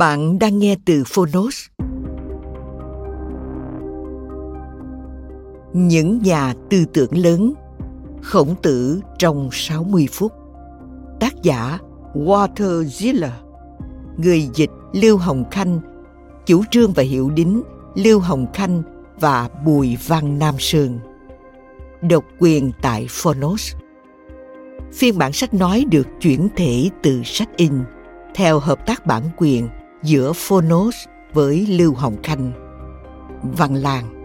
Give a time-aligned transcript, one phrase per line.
[0.00, 1.66] Bạn đang nghe từ Phonos.
[5.72, 7.54] Những nhà tư tưởng lớn
[8.22, 10.32] Khổng tử trong 60 phút.
[11.20, 11.78] Tác giả
[12.14, 13.30] Walter Ziller,
[14.16, 15.80] Người dịch Lưu Hồng Khanh,
[16.46, 17.62] Chủ trương và hiệu đính
[17.94, 18.82] Lưu Hồng Khanh
[19.20, 20.98] và Bùi Văn Nam Sơn.
[22.02, 23.74] Độc quyền tại Phonos.
[24.92, 27.72] Phiên bản sách nói được chuyển thể từ sách in
[28.34, 29.68] theo hợp tác bản quyền
[30.02, 30.96] giữa Phonos
[31.32, 32.52] với Lưu Hồng Khanh.
[33.42, 34.20] Văn Lang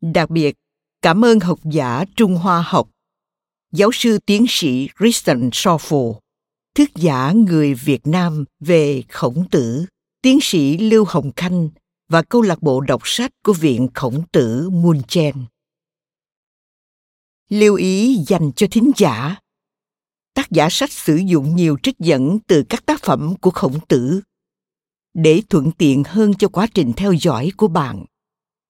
[0.00, 0.54] Đặc biệt,
[1.02, 2.88] cảm ơn học giả Trung Hoa học
[3.72, 6.18] giáo sư tiến sĩ Kristen Schoffel,
[6.74, 9.84] thuyết giả người Việt Nam về khổng tử,
[10.22, 11.68] tiến sĩ Lưu Hồng Khanh
[12.08, 15.34] và câu lạc bộ đọc sách của Viện Khổng tử Munchen.
[17.48, 19.36] Lưu ý dành cho thính giả.
[20.34, 24.20] Tác giả sách sử dụng nhiều trích dẫn từ các tác phẩm của khổng tử.
[25.14, 28.04] Để thuận tiện hơn cho quá trình theo dõi của bạn,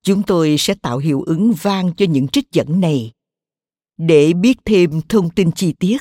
[0.03, 3.13] chúng tôi sẽ tạo hiệu ứng vang cho những trích dẫn này
[3.99, 5.99] để biết thêm thông tin chi tiết,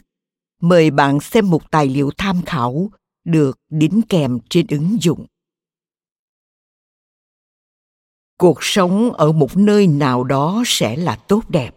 [0.62, 2.92] mời bạn xem một tài liệu tham khảo
[3.24, 5.26] được đính kèm trên ứng dụng.
[8.38, 11.76] Cuộc sống ở một nơi nào đó sẽ là tốt đẹp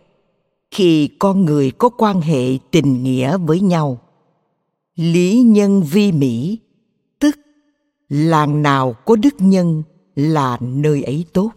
[0.70, 4.00] khi con người có quan hệ tình nghĩa với nhau.
[4.94, 6.58] Lý nhân vi mỹ,
[7.18, 7.36] tức
[8.08, 9.82] làng nào có đức nhân
[10.14, 11.50] là nơi ấy tốt.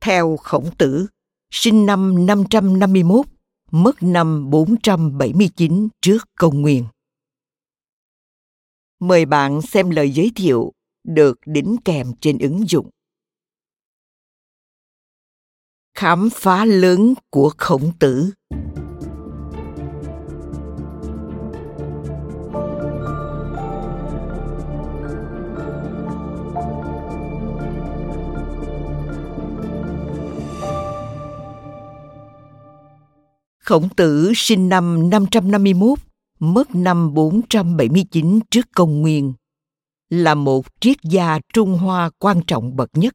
[0.00, 1.06] Theo khổng tử,
[1.50, 3.26] sinh năm 551
[3.72, 6.84] mất năm 479 trước công nguyên.
[9.00, 10.72] Mời bạn xem lời giới thiệu
[11.04, 12.90] được đính kèm trên ứng dụng.
[15.94, 18.30] Khám phá lớn của khổng tử
[33.66, 35.98] Khổng tử sinh năm 551,
[36.38, 39.32] mất năm 479 trước công nguyên,
[40.10, 43.14] là một triết gia Trung Hoa quan trọng bậc nhất.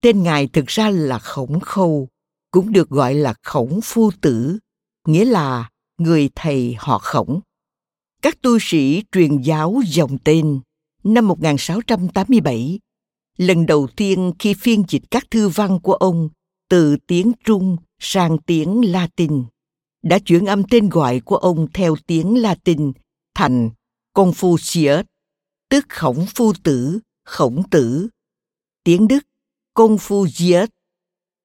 [0.00, 2.08] Tên ngài thực ra là Khổng Khâu,
[2.50, 4.58] cũng được gọi là Khổng Phu Tử,
[5.06, 7.40] nghĩa là người thầy họ Khổng.
[8.22, 10.60] Các tu sĩ truyền giáo dòng tên
[11.02, 12.78] năm 1687,
[13.38, 16.28] lần đầu tiên khi phiên dịch các thư văn của ông
[16.68, 19.44] từ tiếng Trung sang tiếng Latin,
[20.02, 22.92] đã chuyển âm tên gọi của ông theo tiếng Latin
[23.34, 23.70] thành
[24.14, 25.04] Confucius,
[25.68, 28.08] tức khổng phu tử, khổng tử.
[28.84, 29.26] Tiếng Đức,
[29.74, 30.66] Confucius.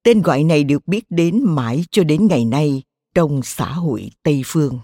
[0.04, 2.84] Tên gọi này được biết đến mãi cho đến ngày nay
[3.16, 4.80] trong xã hội Tây Phương.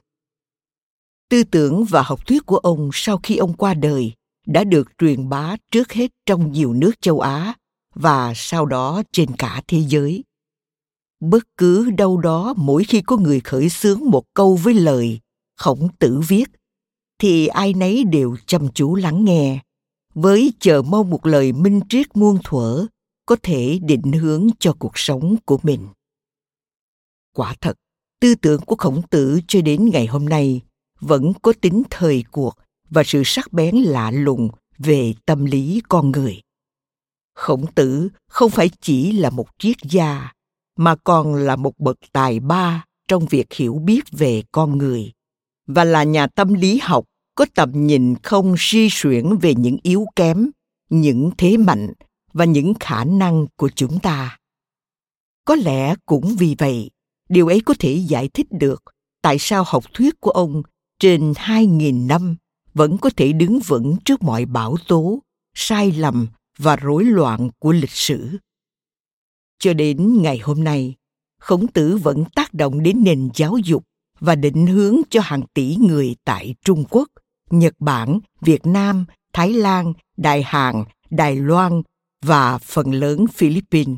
[1.29, 4.13] Tư tưởng và học thuyết của ông sau khi ông qua đời
[4.45, 7.53] đã được truyền bá trước hết trong nhiều nước châu Á
[7.95, 10.23] và sau đó trên cả thế giới
[11.19, 15.19] bất cứ đâu đó, mỗi khi có người khởi xướng một câu với lời,
[15.57, 16.49] khổng tử viết,
[17.19, 19.59] thì ai nấy đều chăm chú lắng nghe.
[20.13, 22.85] Với chờ mong một lời minh triết muôn thuở,
[23.25, 25.87] có thể định hướng cho cuộc sống của mình.
[27.35, 27.77] Quả thật,
[28.19, 30.61] tư tưởng của khổng tử cho đến ngày hôm nay
[30.99, 32.55] vẫn có tính thời cuộc
[32.89, 36.41] và sự sắc bén lạ lùng về tâm lý con người.
[37.35, 40.31] Khổng tử không phải chỉ là một triết gia
[40.75, 45.11] mà còn là một bậc tài ba trong việc hiểu biết về con người
[45.67, 47.05] và là nhà tâm lý học
[47.35, 50.49] có tầm nhìn không suy xuyển về những yếu kém
[50.89, 51.93] những thế mạnh
[52.33, 54.37] và những khả năng của chúng ta
[55.45, 56.89] có lẽ cũng vì vậy
[57.29, 58.83] điều ấy có thể giải thích được
[59.21, 60.63] tại sao học thuyết của ông
[60.99, 62.35] trên 2.000 năm
[62.73, 65.19] vẫn có thể đứng vững trước mọi bão tố,
[65.55, 68.37] sai lầm và rối loạn của lịch sử.
[69.59, 70.95] Cho đến ngày hôm nay,
[71.39, 73.83] Khổng Tử vẫn tác động đến nền giáo dục
[74.19, 77.09] và định hướng cho hàng tỷ người tại Trung Quốc,
[77.49, 81.81] Nhật Bản, Việt Nam, Thái Lan, Đại Hàn, Đài Loan
[82.21, 83.97] và phần lớn Philippines.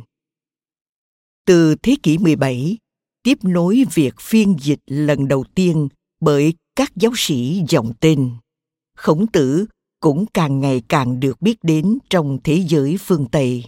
[1.46, 2.78] Từ thế kỷ 17,
[3.24, 5.88] tiếp nối việc phiên dịch lần đầu tiên
[6.20, 8.32] bởi các giáo sĩ dòng tên.
[8.98, 9.66] Khổng tử
[10.00, 13.64] cũng càng ngày càng được biết đến trong thế giới phương Tây.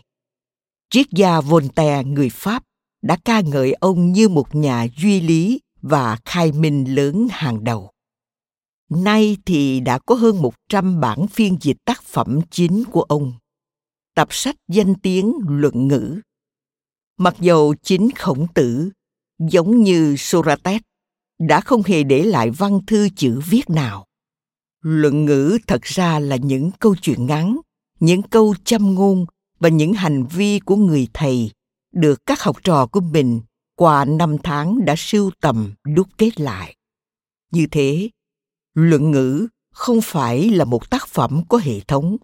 [0.92, 2.64] Triết gia Voltaire người Pháp
[3.02, 7.92] đã ca ngợi ông như một nhà duy lý và khai minh lớn hàng đầu.
[8.90, 13.34] Nay thì đã có hơn 100 bản phiên dịch tác phẩm chính của ông.
[14.16, 16.20] Tập sách danh tiếng luận ngữ.
[17.18, 18.90] Mặc dầu chính khổng tử,
[19.40, 20.82] giống như Socrates,
[21.40, 24.06] đã không hề để lại văn thư chữ viết nào.
[24.82, 27.58] Luận ngữ thật ra là những câu chuyện ngắn,
[28.00, 29.26] những câu châm ngôn
[29.60, 31.52] và những hành vi của người thầy
[31.92, 33.42] được các học trò của mình
[33.76, 36.76] qua năm tháng đã sưu tầm đúc kết lại.
[37.52, 38.10] Như thế,
[38.74, 42.18] luận ngữ không phải là một tác phẩm có hệ thống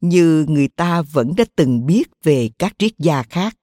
[0.00, 3.56] như người ta vẫn đã từng biết về các triết gia khác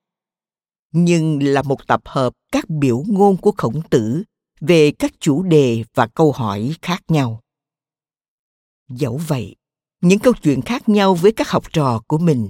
[0.92, 4.22] nhưng là một tập hợp các biểu ngôn của khổng tử
[4.60, 7.40] về các chủ đề và câu hỏi khác nhau
[8.88, 9.56] dẫu vậy
[10.00, 12.48] những câu chuyện khác nhau với các học trò của mình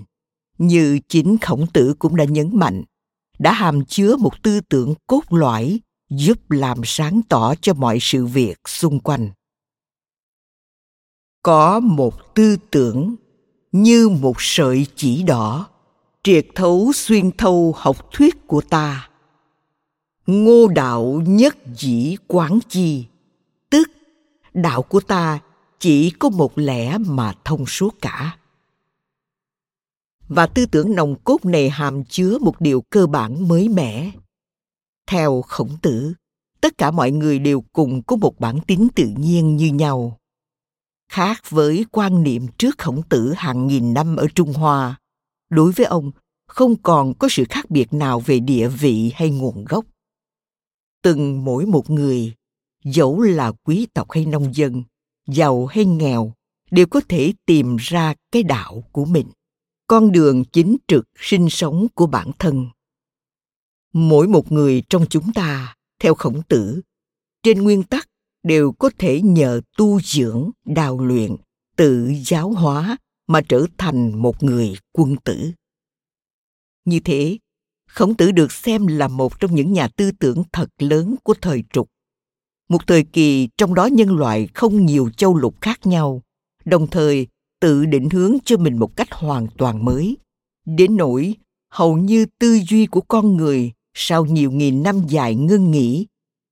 [0.58, 2.82] như chính khổng tử cũng đã nhấn mạnh,
[3.38, 5.80] đã hàm chứa một tư tưởng cốt lõi
[6.10, 9.30] giúp làm sáng tỏ cho mọi sự việc xung quanh.
[11.42, 13.16] Có một tư tưởng
[13.72, 15.66] như một sợi chỉ đỏ,
[16.22, 19.08] triệt thấu xuyên thâu học thuyết của ta.
[20.26, 23.06] Ngô đạo nhất dĩ quán chi,
[23.70, 23.90] tức
[24.54, 25.38] đạo của ta
[25.78, 28.36] chỉ có một lẽ mà thông suốt cả
[30.28, 34.10] và tư tưởng nồng cốt này hàm chứa một điều cơ bản mới mẻ.
[35.06, 36.14] Theo khổng tử,
[36.60, 40.18] tất cả mọi người đều cùng có một bản tính tự nhiên như nhau.
[41.12, 44.98] Khác với quan niệm trước khổng tử hàng nghìn năm ở trung hoa,
[45.50, 46.10] đối với ông,
[46.46, 49.84] không còn có sự khác biệt nào về địa vị hay nguồn gốc.
[51.02, 52.34] Từng mỗi một người,
[52.84, 54.82] dẫu là quý tộc hay nông dân,
[55.28, 56.32] giàu hay nghèo,
[56.70, 59.26] đều có thể tìm ra cái đạo của mình
[59.86, 62.66] con đường chính trực sinh sống của bản thân.
[63.92, 66.80] Mỗi một người trong chúng ta, theo khổng tử,
[67.42, 68.08] trên nguyên tắc
[68.42, 71.36] đều có thể nhờ tu dưỡng, đào luyện,
[71.76, 72.96] tự giáo hóa
[73.26, 75.52] mà trở thành một người quân tử.
[76.84, 77.38] Như thế,
[77.88, 81.64] khổng tử được xem là một trong những nhà tư tưởng thật lớn của thời
[81.72, 81.88] trục.
[82.68, 86.22] Một thời kỳ trong đó nhân loại không nhiều châu lục khác nhau,
[86.64, 87.26] đồng thời
[87.60, 90.16] tự định hướng cho mình một cách hoàn toàn mới.
[90.64, 91.34] Đến nỗi,
[91.70, 96.06] hầu như tư duy của con người sau nhiều nghìn năm dài ngưng nghỉ,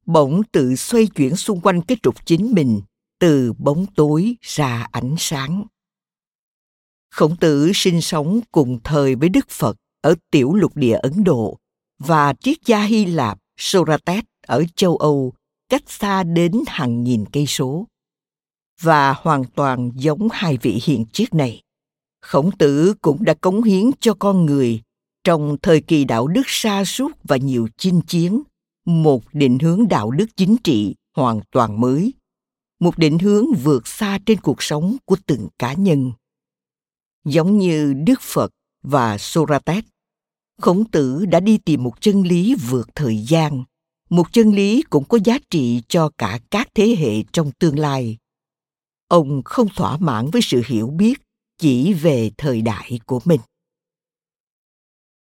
[0.07, 2.81] bỗng tự xoay chuyển xung quanh cái trục chính mình
[3.21, 5.65] từ bóng tối ra ánh sáng.
[7.11, 11.59] Khổng tử sinh sống cùng thời với đức phật ở tiểu lục địa ấn độ
[11.99, 15.33] và triết gia hy lạp socrates ở châu âu
[15.69, 17.87] cách xa đến hàng nghìn cây số
[18.81, 21.63] và hoàn toàn giống hai vị hiền triết này.
[22.21, 24.81] Khổng tử cũng đã cống hiến cho con người
[25.25, 28.43] trong thời kỳ đạo đức sa sút và nhiều chinh chiến,
[28.85, 32.13] một định hướng đạo đức chính trị hoàn toàn mới,
[32.81, 36.13] một định hướng vượt xa trên cuộc sống của từng cá nhân.
[37.25, 38.51] Giống như đức phật
[38.83, 39.85] và socrates,
[40.61, 43.65] khổng tử đã đi tìm một chân lý vượt thời gian,
[44.11, 48.17] một chân lý cũng có giá trị cho cả các thế hệ trong tương lai
[49.09, 51.21] ông không thỏa mãn với sự hiểu biết
[51.59, 53.41] chỉ về thời đại của mình.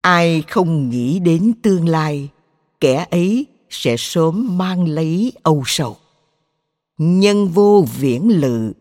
[0.00, 2.28] Ai không nghĩ đến tương lai,
[2.80, 5.96] kẻ ấy sẽ sớm mang lấy âu sầu.
[6.99, 8.73] Nhân vô viễn lự,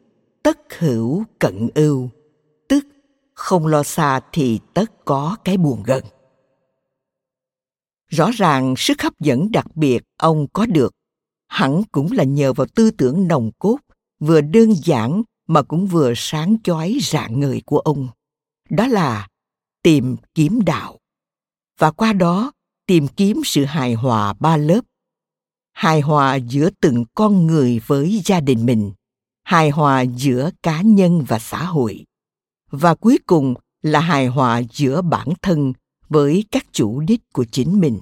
[0.43, 2.09] tất hữu cận ưu,
[2.67, 2.85] tức
[3.33, 6.03] không lo xa thì tất có cái buồn gần.
[8.07, 10.93] Rõ ràng sức hấp dẫn đặc biệt ông có được,
[11.47, 13.77] hẳn cũng là nhờ vào tư tưởng nồng cốt
[14.25, 18.07] vừa đơn giản mà cũng vừa sáng chói rạng ngời của ông.
[18.69, 19.27] Đó là
[19.83, 20.99] tìm kiếm đạo.
[21.79, 22.51] Và qua đó,
[22.85, 24.81] tìm kiếm sự hài hòa ba lớp.
[25.73, 28.91] Hài hòa giữa từng con người với gia đình mình.
[29.43, 32.05] Hài hòa giữa cá nhân và xã hội.
[32.71, 35.73] Và cuối cùng là hài hòa giữa bản thân
[36.09, 37.99] với các chủ đích của chính mình.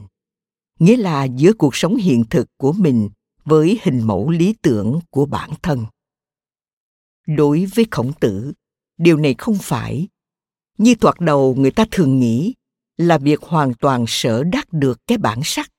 [0.80, 3.10] Nghĩa là giữa cuộc sống hiện thực của mình
[3.46, 5.86] với hình mẫu lý tưởng của bản thân
[7.28, 8.54] đối với khổng tử.
[8.98, 10.08] Điều này không phải.
[10.78, 12.54] Như thoạt đầu người ta thường nghĩ
[12.98, 15.70] là việc hoàn toàn sở đắc được cái bản sắc,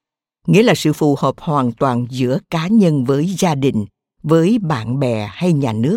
[0.47, 3.87] nghĩa là sự phù hợp hoàn toàn giữa cá nhân với gia đình,
[4.23, 5.97] với bạn bè hay nhà nước.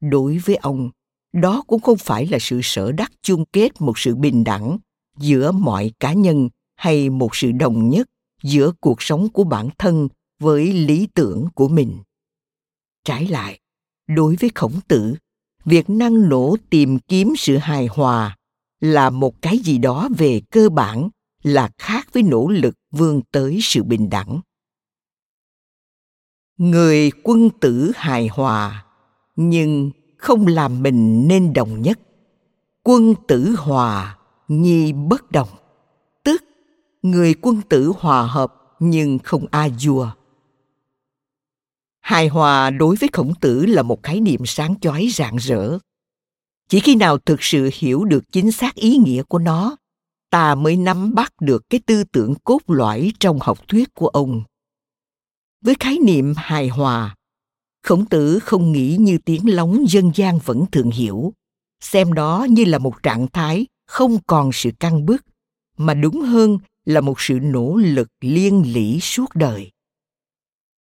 [0.00, 0.90] Đối với ông,
[1.32, 4.78] đó cũng không phải là sự sở đắc chung kết một sự bình đẳng
[5.18, 8.08] giữa mọi cá nhân hay một sự đồng nhất
[8.42, 10.08] giữa cuộc sống của bản thân
[10.40, 11.98] với lý tưởng của mình.
[13.04, 13.60] Trái lại
[14.08, 15.14] đối với khổng tử,
[15.64, 18.36] việc năng nổ tìm kiếm sự hài hòa
[18.80, 21.08] là một cái gì đó về cơ bản
[21.42, 24.40] là khác với nỗ lực vươn tới sự bình đẳng.
[26.56, 28.84] Người quân tử hài hòa,
[29.36, 32.00] nhưng không làm mình nên đồng nhất.
[32.82, 35.48] Quân tử hòa, nhi bất đồng.
[36.24, 36.44] Tức,
[37.02, 40.10] người quân tử hòa hợp nhưng không a dua
[42.08, 45.78] hài hòa đối với khổng tử là một khái niệm sáng chói rạng rỡ.
[46.68, 49.76] Chỉ khi nào thực sự hiểu được chính xác ý nghĩa của nó,
[50.30, 54.42] ta mới nắm bắt được cái tư tưởng cốt lõi trong học thuyết của ông.
[55.64, 57.16] Với khái niệm hài hòa,
[57.82, 61.32] khổng tử không nghĩ như tiếng lóng dân gian vẫn thường hiểu,
[61.80, 65.24] xem đó như là một trạng thái không còn sự căng bức
[65.76, 69.70] mà đúng hơn là một sự nỗ lực liên lỉ suốt đời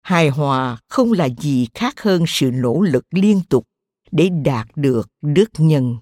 [0.06, 3.68] hài hòa không là gì khác hơn sự nỗ lực liên tục
[4.12, 5.98] để đạt được đức nhân.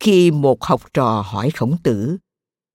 [0.00, 2.16] Khi một học trò hỏi khổng tử,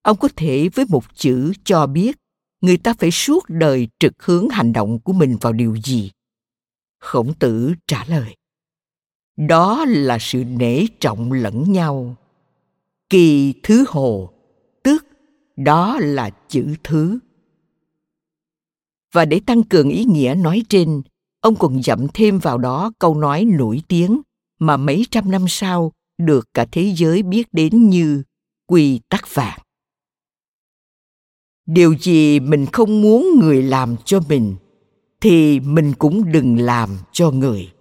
[0.01, 2.17] ông có thể với một chữ cho biết
[2.61, 6.11] người ta phải suốt đời trực hướng hành động của mình vào điều gì?
[6.99, 8.35] Khổng tử trả lời,
[9.37, 12.15] đó là sự nể trọng lẫn nhau.
[13.09, 14.33] Kỳ thứ hồ,
[14.83, 15.05] tức
[15.55, 17.19] đó là chữ thứ
[19.11, 21.01] và để tăng cường ý nghĩa nói trên,
[21.41, 24.21] ông còn dặm thêm vào đó câu nói nổi tiếng
[24.59, 28.23] mà mấy trăm năm sau được cả thế giới biết đến như
[28.65, 29.59] quy tắc vàng.
[31.65, 34.55] Điều gì mình không muốn người làm cho mình,
[35.21, 37.71] thì mình cũng đừng làm cho người.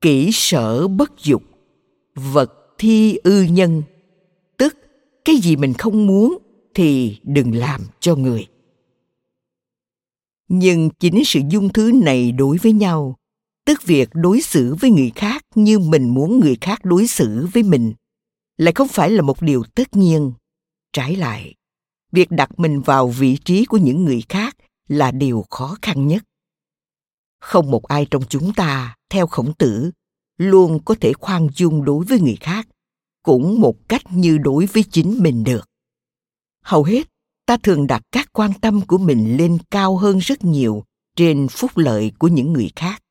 [0.00, 1.42] Kỹ sở bất dục,
[2.14, 3.82] vật thi ư nhân,
[4.56, 4.76] tức
[5.24, 6.38] cái gì mình không muốn
[6.74, 8.46] thì đừng làm cho người
[10.48, 13.16] nhưng chính sự dung thứ này đối với nhau.
[13.64, 17.62] Tức việc đối xử với người khác như mình muốn người khác đối xử với
[17.62, 17.94] mình
[18.56, 20.32] lại không phải là một điều tất nhiên.
[20.92, 21.54] Trái lại,
[22.12, 24.56] việc đặt mình vào vị trí của những người khác
[24.88, 26.24] là điều khó khăn nhất.
[27.40, 29.90] Không một ai trong chúng ta, theo khổng tử,
[30.38, 32.68] luôn có thể khoan dung đối với người khác,
[33.22, 35.68] cũng một cách như đối với chính mình được.
[36.62, 37.08] Hầu hết
[37.46, 40.84] ta thường đặt các quan tâm của mình lên cao hơn rất nhiều
[41.16, 43.02] trên phúc lợi của những người khác.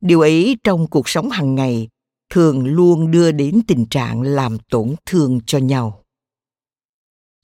[0.00, 1.88] Điều ấy trong cuộc sống hàng ngày
[2.30, 6.04] thường luôn đưa đến tình trạng làm tổn thương cho nhau.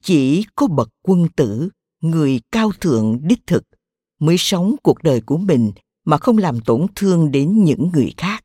[0.03, 1.69] Chỉ có bậc quân tử,
[2.01, 3.65] người cao thượng, đích thực
[4.19, 5.73] mới sống cuộc đời của mình
[6.05, 8.45] mà không làm tổn thương đến những người khác.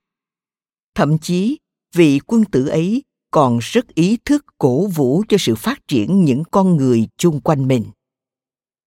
[0.96, 1.58] Thậm chí,
[1.96, 6.44] vị quân tử ấy còn rất ý thức cổ vũ cho sự phát triển những
[6.52, 7.86] con người chung quanh mình.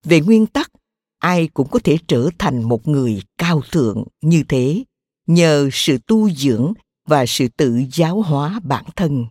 [0.04, 0.70] Về nguyên tắc,
[1.18, 4.84] ai cũng có thể trở thành một người cao thượng như thế,
[5.26, 6.72] nhờ sự tu dưỡng
[7.08, 9.26] và sự tự giáo hóa bản thân.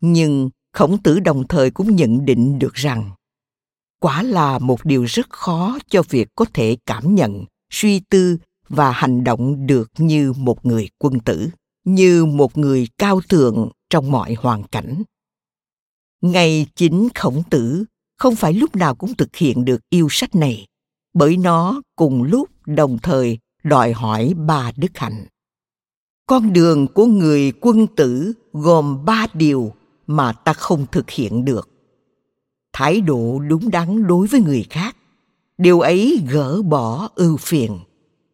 [0.00, 3.10] Nhưng khổng tử đồng thời cũng nhận định được rằng,
[4.00, 8.38] quả là một điều rất khó cho việc có thể cảm nhận, suy tư
[8.68, 11.48] và hành động được như một người quân tử,
[11.84, 15.02] như một người cao thượng trong mọi hoàn cảnh.
[16.20, 17.84] Ngay chính khổng tử
[18.18, 20.66] không phải lúc nào cũng thực hiện được yêu sách này,
[21.14, 25.26] bởi nó cùng lúc đồng thời đòi hỏi ba đức hạnh.
[26.26, 29.72] Con đường của người quân tử gồm ba điều
[30.06, 31.68] mà ta không thực hiện được.
[32.72, 34.96] Thái độ đúng đắn đối với người khác,
[35.58, 37.78] điều ấy gỡ bỏ ưu phiền.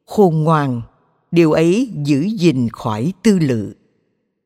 [0.07, 0.83] Khôn ngoan,
[1.31, 3.75] điều ấy giữ gìn khỏi tư lự.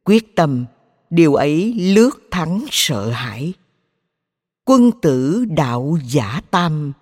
[0.04, 0.64] Quyết tâm
[1.10, 3.52] điều ấy lướt thắng sợ hãi.
[4.64, 6.92] Quân tử đạo giả tam,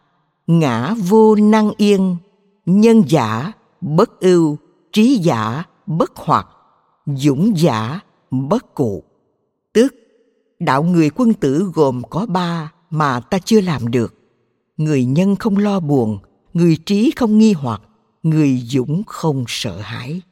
[0.47, 2.17] ngã vô năng yên,
[2.67, 4.59] nhân giả bất ưu,
[4.93, 6.49] trí giả bất hoạt,
[7.07, 9.03] dũng giả bất cụ.
[9.73, 9.95] Tức,
[10.59, 14.15] đạo người quân tử gồm có ba mà ta chưa làm được.
[14.77, 16.19] Người nhân không lo buồn,
[16.55, 17.83] người trí không nghi hoặc,
[18.23, 20.23] người dũng không sợ hãi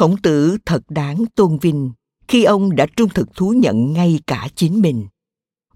[0.00, 1.92] khổng tử thật đáng tôn vinh
[2.28, 5.06] khi ông đã trung thực thú nhận ngay cả chính mình.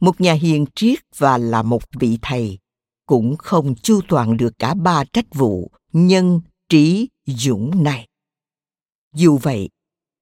[0.01, 2.59] Một nhà hiền triết và là một vị thầy
[3.07, 8.09] cũng không chu toàn được cả ba trách vụ nhân, trí, dũng này.
[9.15, 9.69] Dù vậy,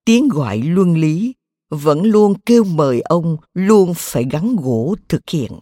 [0.04, 1.34] tiếng gọi luân lý
[1.70, 5.52] vẫn luôn kêu mời ông luôn phải gắn gỗ thực hiện.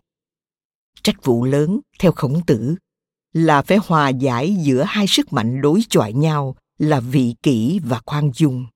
[1.02, 2.74] Trách vụ lớn, theo khổng tử,
[3.32, 8.00] là phải hòa giải giữa hai sức mạnh đối chọi nhau là vị kỷ và
[8.06, 8.66] khoan dung.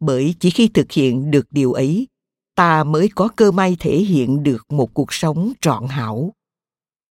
[0.00, 2.08] Bởi chỉ khi thực hiện được điều ấy,
[2.54, 6.34] ta mới có cơ may thể hiện được một cuộc sống trọn hảo.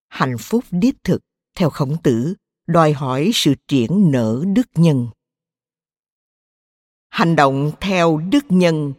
[0.08, 1.22] Hạnh phúc đích thực,
[1.56, 2.34] theo khổng tử,
[2.66, 5.06] đòi hỏi sự triển nở đức nhân.
[7.08, 8.92] Hành động theo đức nhân,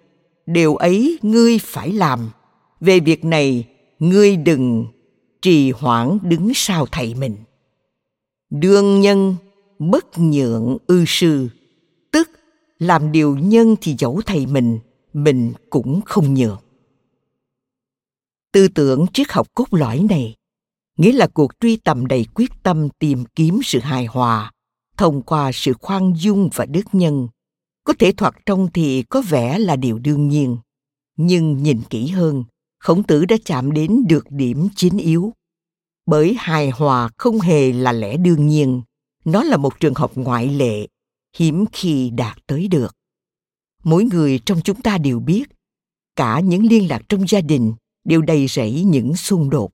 [0.46, 2.30] điều ấy ngươi phải làm.
[2.80, 3.68] Về việc này,
[4.00, 4.86] ngươi đừng
[5.42, 7.38] trì hoãn đứng sau thầy mình.
[8.50, 9.36] Đương nhân
[9.82, 11.48] bất nhượng ư sư.
[12.12, 12.30] Tức,
[12.80, 14.80] làm điều nhân thì dẫu thầy mình
[15.14, 16.60] mình cũng không nhượng
[18.52, 20.36] tư tưởng triết học cốt lõi này,
[20.98, 24.52] nghĩa là cuộc truy tầm đầy quyết tâm tìm kiếm sự hài hòa,
[24.98, 27.28] thông qua sự khoan dung và đức nhân.
[27.84, 30.58] Có thể thoạt trông thì có vẻ là điều đương nhiên,
[31.18, 32.44] nhưng nhìn kỹ hơn,
[32.80, 35.34] khổng tử đã chạm đến được điểm chính yếu.
[36.06, 38.82] Bởi hài hòa không hề là lẽ đương nhiên
[39.26, 40.88] nó là một trường hợp ngoại lệ,
[41.38, 42.96] hiếm khi đạt tới được.
[43.84, 45.44] Mỗi người trong chúng ta đều biết,
[46.16, 47.74] cả những liên lạc trong gia đình
[48.04, 49.72] đều đầy rẫy những xung đột.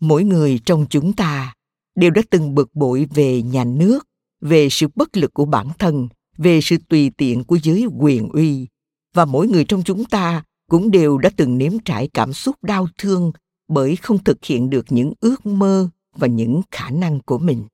[0.00, 1.54] Mỗi người trong chúng ta
[1.94, 4.08] đều đã từng bực bội về nhà nước,
[4.40, 6.08] về sự bất lực của bản thân,
[6.38, 8.66] về sự tùy tiện của giới quyền uy,
[9.14, 12.88] và mỗi người trong chúng ta cũng đều đã từng nếm trải cảm xúc đau
[12.98, 13.32] thương
[13.68, 17.64] bởi không thực hiện được những ước mơ và những khả năng của mình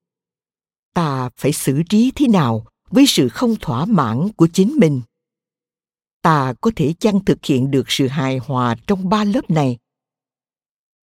[0.95, 5.01] ta phải xử trí thế nào với sự không thỏa mãn của chính mình?
[6.23, 9.79] Ta có thể chăng thực hiện được sự hài hòa trong ba lớp này?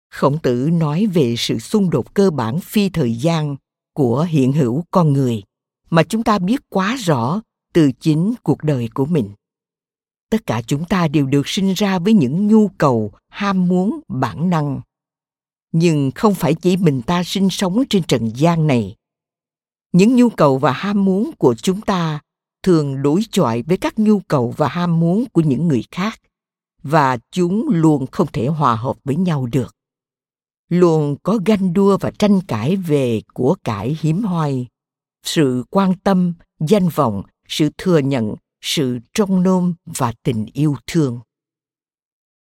[0.09, 3.55] Khổng tử nói về sự xung đột cơ bản phi thời gian
[3.93, 5.43] của hiện hữu con người
[5.89, 7.41] mà chúng ta biết quá rõ
[7.73, 9.29] từ chính cuộc đời của mình.
[10.29, 14.49] Tất cả chúng ta đều được sinh ra với những nhu cầu, ham muốn, bản
[14.49, 14.81] năng.
[15.71, 18.95] Nhưng không phải chỉ mình ta sinh sống trên trần gian này
[19.91, 22.19] những nhu cầu và ham muốn của chúng ta
[22.63, 26.21] thường đối chọi với các nhu cầu và ham muốn của những người khác
[26.83, 29.75] và chúng luôn không thể hòa hợp với nhau được.
[30.69, 34.67] Luôn có ganh đua và tranh cãi về của cải hiếm hoi,
[35.23, 41.19] sự quan tâm, danh vọng, sự thừa nhận, sự trông nom và tình yêu thương.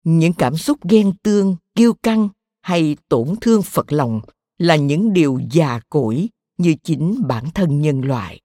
[0.04, 2.30] Những cảm xúc ghen tương, kiêu căng
[2.62, 4.22] hay tổn thương phật lòng
[4.58, 8.40] là những điều già cỗi như chính bản thân nhân loại.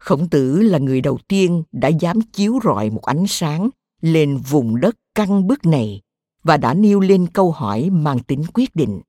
[0.00, 4.80] Khổng tử là người đầu tiên đã dám chiếu rọi một ánh sáng lên vùng
[4.80, 6.00] đất căng bức này
[6.42, 9.00] và đã nêu lên câu hỏi mang tính quyết định.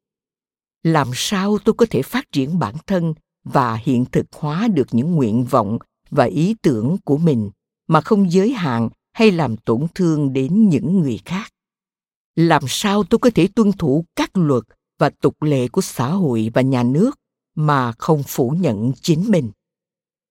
[0.83, 5.11] Làm sao tôi có thể phát triển bản thân và hiện thực hóa được những
[5.11, 5.77] nguyện vọng
[6.09, 7.49] và ý tưởng của mình
[7.87, 11.51] mà không giới hạn hay làm tổn thương đến những người khác?
[12.35, 14.63] Làm sao tôi có thể tuân thủ các luật
[14.99, 17.19] và tục lệ của xã hội và nhà nước
[17.55, 19.51] mà không phủ nhận chính mình.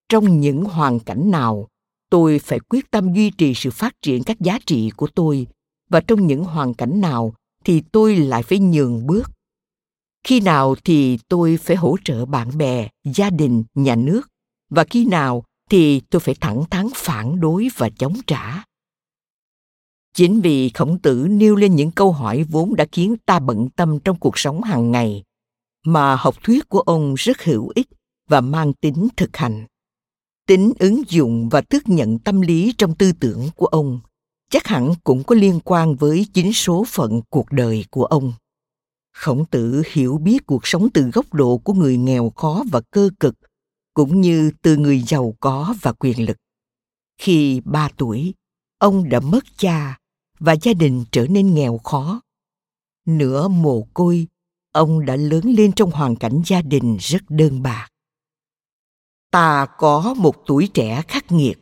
[0.09, 1.67] Trong những hoàn cảnh nào,
[2.09, 5.47] tôi phải quyết tâm duy trì sự phát triển các giá trị của tôi,
[5.89, 9.31] và trong những hoàn cảnh nào thì tôi lại phải nhường bước.
[10.23, 14.21] Khi nào thì tôi phải hỗ trợ bạn bè, gia đình, nhà nước,
[14.69, 18.63] và khi nào thì tôi phải thẳng thắn phản đối và chống trả.
[20.13, 23.99] Chính vì khổng tử nêu lên những câu hỏi vốn đã khiến ta bận tâm
[23.99, 25.23] trong cuộc sống hàng ngày
[25.85, 27.87] mà học thuyết của ông rất hữu ích
[28.27, 29.65] và mang tính thực hành.
[30.47, 33.99] Tính ứng dụng và thức nhận tâm lý trong tư tưởng của ông
[34.51, 38.33] chắc hẳn cũng có liên quan với chính số phận cuộc đời của ông.
[39.13, 43.09] Khổng tử hiểu biết cuộc sống từ góc độ của người nghèo khó và cơ
[43.19, 43.35] cực,
[43.93, 46.37] cũng như từ người giàu có và quyền lực.
[47.17, 48.33] Khi ba tuổi,
[48.77, 49.99] ông đã mất cha
[50.39, 52.21] và gia đình trở nên nghèo khó.
[53.05, 54.27] Nửa mồ côi
[54.71, 57.87] ông đã lớn lên trong hoàn cảnh gia đình rất đơn bạc.
[59.31, 61.57] Ta có một tuổi trẻ khắc nghiệt.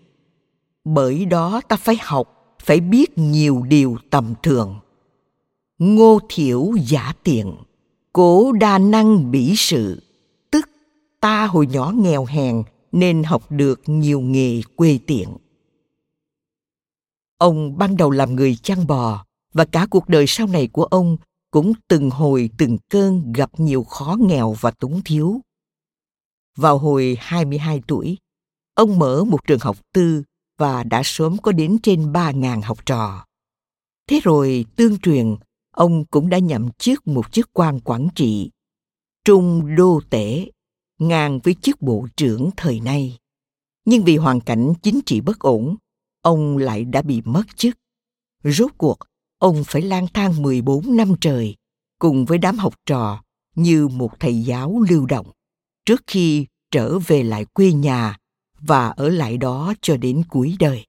[0.83, 4.79] Bởi đó ta phải học phải biết nhiều điều tầm thường.
[5.77, 7.55] Ngô thiểu giả tiện
[8.13, 10.03] Cố đa năng bỉ sự,
[10.51, 10.69] tức
[11.19, 15.37] ta hồi nhỏ nghèo hèn nên học được nhiều nghề quê tiện.
[17.37, 21.17] Ông ban đầu làm người chăn bò và cả cuộc đời sau này của ông
[21.51, 25.41] cũng từng hồi từng cơn gặp nhiều khó nghèo và túng thiếu.
[26.57, 28.17] Vào hồi 22 tuổi,
[28.73, 30.23] ông mở một trường học tư
[30.57, 33.25] và đã sớm có đến trên 3.000 học trò.
[34.07, 35.35] Thế rồi tương truyền,
[35.71, 38.49] ông cũng đã nhậm chức một chức quan quản trị,
[39.25, 40.45] trung đô tể,
[40.99, 43.17] ngang với chức bộ trưởng thời nay.
[43.85, 45.75] Nhưng vì hoàn cảnh chính trị bất ổn,
[46.21, 47.77] ông lại đã bị mất chức.
[48.43, 48.97] Rốt cuộc,
[49.39, 51.55] ông phải lang thang 14 năm trời
[51.99, 53.23] cùng với đám học trò
[53.55, 55.31] như một thầy giáo lưu động
[55.85, 58.17] trước khi trở về lại quê nhà
[58.59, 60.85] và ở lại đó cho đến cuối đời.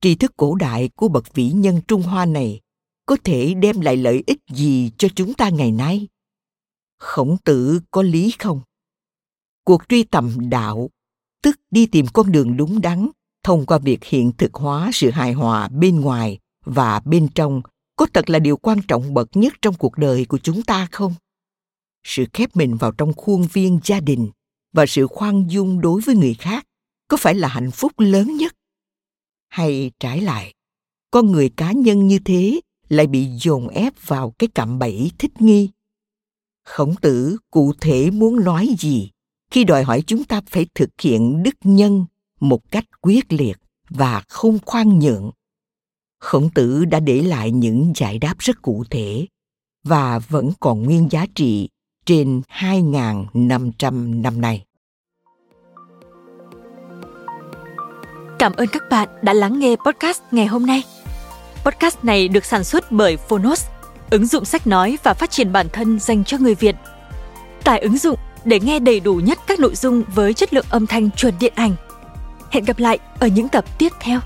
[0.00, 2.60] Tri thức cổ đại của bậc vĩ nhân Trung Hoa này
[3.06, 6.08] có thể đem lại lợi ích gì cho chúng ta ngày nay?
[6.98, 8.60] Khổng tử có lý không?
[9.64, 10.90] Cuộc truy tầm đạo,
[11.42, 13.08] tức đi tìm con đường đúng đắn
[13.42, 17.62] thông qua việc hiện thực hóa sự hài hòa bên ngoài và bên trong,
[17.96, 21.14] có thật là điều quan trọng bậc nhất trong cuộc đời của chúng ta không?
[22.04, 24.30] Sự khép mình vào trong khuôn viên gia đình
[24.72, 26.66] và sự khoan dung đối với người khác
[27.08, 28.54] có phải là hạnh phúc lớn nhất?
[29.48, 30.54] Hay trái lại,
[31.10, 35.42] con người cá nhân như thế lại bị dồn ép vào cái cạm bẫy thích
[35.42, 35.70] nghi?
[36.64, 39.10] Khổng tử cụ thể muốn nói gì
[39.50, 42.04] khi đòi hỏi chúng ta phải thực hiện đức nhân
[42.40, 45.30] một cách quyết liệt và không khoan nhượng?
[46.20, 49.26] Khổng tử đã để lại những giải đáp rất cụ thể
[49.84, 51.68] và vẫn còn nguyên giá trị
[52.06, 54.64] trên 2.500 năm nay.
[58.38, 60.82] Cảm ơn các bạn đã lắng nghe podcast ngày hôm nay.
[61.64, 63.66] Podcast này được sản xuất bởi Phonos,
[64.10, 66.76] ứng dụng sách nói và phát triển bản thân dành cho người Việt.
[67.64, 70.86] Tải ứng dụng để nghe đầy đủ nhất các nội dung với chất lượng âm
[70.86, 71.74] thanh chuẩn điện ảnh.
[72.50, 74.20] Hẹn gặp lại ở những tập tiếp theo.